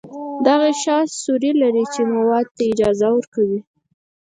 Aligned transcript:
دا 0.45 0.53
غشا 0.61 0.97
سوري 1.23 1.51
لري 1.61 1.83
چې 1.93 2.01
موادو 2.13 2.53
ته 2.55 2.63
اجازه 2.71 3.07
ورکوي. 3.13 3.59